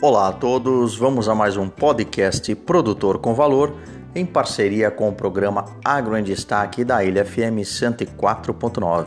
Olá 0.00 0.28
a 0.28 0.32
todos, 0.32 0.96
vamos 0.96 1.28
a 1.28 1.34
mais 1.34 1.56
um 1.56 1.68
podcast 1.68 2.54
Produtor 2.54 3.18
com 3.18 3.34
Valor 3.34 3.74
em 4.14 4.24
parceria 4.24 4.92
com 4.92 5.08
o 5.08 5.12
programa 5.12 5.64
Agro 5.84 6.16
em 6.16 6.22
Destaque 6.22 6.84
da 6.84 7.02
Ilha 7.02 7.24
FM 7.24 7.58
104.9. 7.64 9.06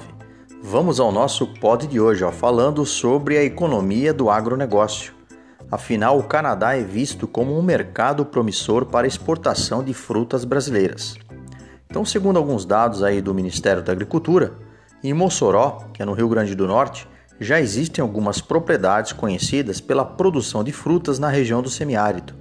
Vamos 0.61 0.99
ao 0.99 1.09
nosso 1.09 1.47
pod 1.47 1.87
de 1.87 1.97
hoje, 1.97 2.25
ó, 2.25 2.31
falando 2.31 2.85
sobre 2.85 3.37
a 3.37 3.43
economia 3.43 4.13
do 4.13 4.29
agronegócio. 4.29 5.13
Afinal, 5.71 6.19
o 6.19 6.23
Canadá 6.23 6.75
é 6.75 6.83
visto 6.83 7.25
como 7.25 7.57
um 7.57 7.61
mercado 7.61 8.25
promissor 8.25 8.85
para 8.85 9.07
exportação 9.07 9.81
de 9.81 9.93
frutas 9.93 10.43
brasileiras. 10.43 11.15
Então, 11.89 12.03
segundo 12.03 12.35
alguns 12.35 12.65
dados 12.65 13.01
aí 13.01 13.21
do 13.21 13.33
Ministério 13.33 13.81
da 13.81 13.93
Agricultura, 13.93 14.55
em 15.01 15.13
Mossoró, 15.13 15.85
que 15.93 16.01
é 16.01 16.05
no 16.05 16.11
Rio 16.11 16.27
Grande 16.27 16.53
do 16.53 16.67
Norte, 16.67 17.07
já 17.41 17.59
existem 17.59 18.03
algumas 18.03 18.39
propriedades 18.39 19.13
conhecidas 19.13 19.81
pela 19.81 20.05
produção 20.05 20.63
de 20.63 20.71
frutas 20.71 21.17
na 21.17 21.27
região 21.27 21.59
do 21.59 21.71
semiárido, 21.71 22.35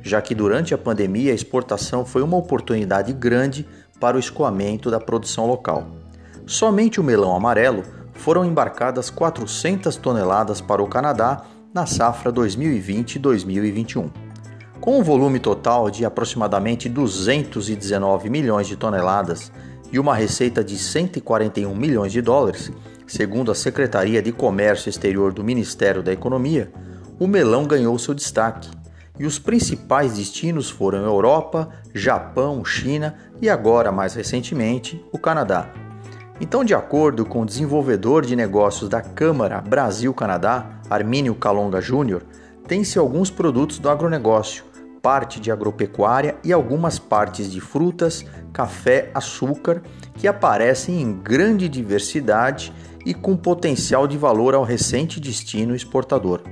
já 0.00 0.22
que 0.22 0.36
durante 0.36 0.72
a 0.72 0.78
pandemia 0.78 1.32
a 1.32 1.34
exportação 1.34 2.06
foi 2.06 2.22
uma 2.22 2.36
oportunidade 2.36 3.12
grande 3.12 3.66
para 3.98 4.16
o 4.16 4.20
escoamento 4.20 4.88
da 4.88 5.00
produção 5.00 5.46
local. 5.48 5.88
Somente 6.46 7.00
o 7.00 7.02
melão 7.02 7.34
amarelo 7.34 7.82
foram 8.14 8.44
embarcadas 8.44 9.10
400 9.10 9.96
toneladas 9.96 10.60
para 10.60 10.80
o 10.80 10.86
Canadá 10.86 11.42
na 11.74 11.84
safra 11.84 12.32
2020-2021. 12.32 14.08
Com 14.80 15.00
um 15.00 15.02
volume 15.02 15.40
total 15.40 15.90
de 15.90 16.04
aproximadamente 16.04 16.88
219 16.88 18.30
milhões 18.30 18.68
de 18.68 18.76
toneladas 18.76 19.50
e 19.90 19.98
uma 19.98 20.14
receita 20.14 20.62
de 20.62 20.78
141 20.78 21.74
milhões 21.74 22.12
de 22.12 22.22
dólares, 22.22 22.70
Segundo 23.06 23.52
a 23.52 23.54
Secretaria 23.54 24.20
de 24.20 24.32
Comércio 24.32 24.90
Exterior 24.90 25.32
do 25.32 25.44
Ministério 25.44 26.02
da 26.02 26.12
Economia, 26.12 26.72
o 27.20 27.28
melão 27.28 27.64
ganhou 27.64 27.96
seu 28.00 28.12
destaque 28.12 28.68
e 29.16 29.24
os 29.24 29.38
principais 29.38 30.14
destinos 30.14 30.68
foram 30.68 31.04
Europa, 31.04 31.68
Japão, 31.94 32.64
China 32.64 33.14
e 33.40 33.48
agora, 33.48 33.92
mais 33.92 34.14
recentemente, 34.14 35.02
o 35.12 35.18
Canadá. 35.18 35.70
Então, 36.40 36.64
de 36.64 36.74
acordo 36.74 37.24
com 37.24 37.42
o 37.42 37.46
desenvolvedor 37.46 38.26
de 38.26 38.34
negócios 38.34 38.90
da 38.90 39.00
Câmara 39.00 39.60
Brasil-Canadá, 39.60 40.80
Armínio 40.90 41.34
Calonga 41.36 41.80
Júnior, 41.80 42.24
tem-se 42.66 42.98
alguns 42.98 43.30
produtos 43.30 43.78
do 43.78 43.88
agronegócio, 43.88 44.64
parte 45.00 45.38
de 45.38 45.52
agropecuária 45.52 46.36
e 46.42 46.52
algumas 46.52 46.98
partes 46.98 47.50
de 47.50 47.60
frutas, 47.60 48.24
café, 48.52 49.10
açúcar, 49.14 49.80
que 50.14 50.26
aparecem 50.26 51.00
em 51.00 51.12
grande 51.12 51.68
diversidade 51.68 52.72
e 53.06 53.14
com 53.14 53.36
potencial 53.36 54.08
de 54.08 54.18
valor 54.18 54.52
ao 54.52 54.64
recente 54.64 55.20
destino 55.20 55.76
exportador. 55.76 56.42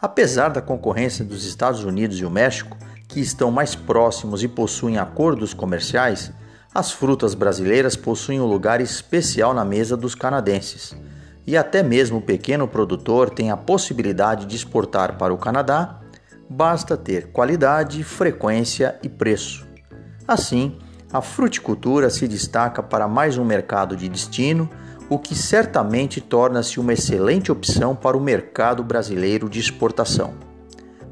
Apesar 0.00 0.50
da 0.50 0.62
concorrência 0.62 1.24
dos 1.24 1.44
Estados 1.44 1.82
Unidos 1.82 2.20
e 2.20 2.24
o 2.24 2.30
México, 2.30 2.76
que 3.08 3.18
estão 3.18 3.50
mais 3.50 3.74
próximos 3.74 4.44
e 4.44 4.48
possuem 4.48 4.96
acordos 4.96 5.52
comerciais, 5.52 6.32
as 6.72 6.92
frutas 6.92 7.34
brasileiras 7.34 7.96
possuem 7.96 8.40
um 8.40 8.46
lugar 8.46 8.80
especial 8.80 9.52
na 9.52 9.64
mesa 9.64 9.96
dos 9.96 10.14
canadenses. 10.14 10.94
E 11.44 11.56
até 11.56 11.82
mesmo 11.82 12.18
o 12.18 12.22
pequeno 12.22 12.68
produtor 12.68 13.28
tem 13.28 13.50
a 13.50 13.56
possibilidade 13.56 14.46
de 14.46 14.54
exportar 14.54 15.18
para 15.18 15.34
o 15.34 15.38
Canadá, 15.38 16.00
basta 16.48 16.96
ter 16.96 17.32
qualidade, 17.32 18.04
frequência 18.04 19.00
e 19.02 19.08
preço. 19.08 19.66
Assim, 20.28 20.78
a 21.12 21.20
fruticultura 21.20 22.08
se 22.08 22.28
destaca 22.28 22.84
para 22.84 23.08
mais 23.08 23.36
um 23.36 23.44
mercado 23.44 23.96
de 23.96 24.08
destino 24.08 24.70
o 25.08 25.18
que 25.18 25.34
certamente 25.34 26.20
torna-se 26.20 26.78
uma 26.80 26.92
excelente 26.92 27.50
opção 27.50 27.94
para 27.94 28.16
o 28.16 28.20
mercado 28.20 28.82
brasileiro 28.82 29.48
de 29.48 29.60
exportação. 29.60 30.34